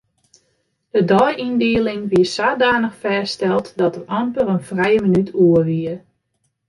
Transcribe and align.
De 0.95 1.01
deiyndieling 1.11 2.01
wie 2.11 2.25
sadanich 2.33 2.95
fêststeld 3.01 3.67
dat 3.81 3.93
der 3.95 4.07
amper 4.19 4.47
in 4.55 4.65
frije 4.69 4.99
minút 5.05 5.29
oer 5.45 5.63
wie. 5.69 5.95